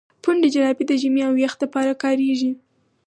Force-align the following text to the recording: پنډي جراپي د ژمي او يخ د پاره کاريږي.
پنډي 0.23 0.49
جراپي 0.55 0.83
د 0.87 0.91
ژمي 1.01 1.21
او 1.27 1.33
يخ 1.43 1.53
د 1.61 1.63
پاره 1.73 1.93
کاريږي. 2.03 2.51